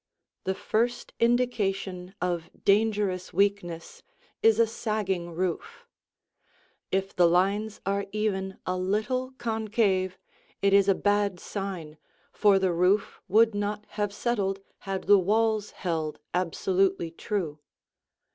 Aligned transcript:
The 0.45 0.55
first 0.55 1.13
indication 1.19 2.15
of 2.19 2.49
dangerous 2.65 3.31
weakness 3.33 4.01
is 4.41 4.59
a 4.59 4.65
sagging 4.65 5.35
roof. 5.35 5.85
If 6.91 7.15
the 7.15 7.27
lines 7.27 7.81
are 7.85 8.07
even 8.11 8.57
a 8.65 8.75
little 8.79 9.33
concave, 9.37 10.17
it 10.59 10.73
is 10.73 10.87
a 10.89 10.95
bad 10.95 11.39
sign, 11.39 11.99
for 12.31 12.57
the 12.57 12.73
roof 12.73 13.21
would 13.27 13.53
not 13.53 13.85
have 13.89 14.11
settled 14.11 14.59
had 14.89 15.03
the 15.03 15.19
walls 15.19 15.69
held 15.69 16.17
absolutely 16.33 17.11
true. 17.11 17.59